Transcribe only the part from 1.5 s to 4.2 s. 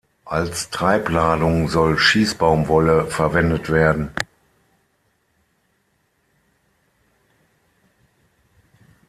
soll Schießbaumwolle verwendet werden.